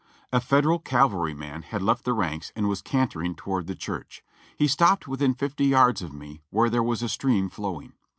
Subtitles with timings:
[0.33, 4.23] A Federal cavalryman had left the ranks and was cantering toward the church.
[4.57, 7.93] He stopped within fifty yards of me, where there was a stream flow ing.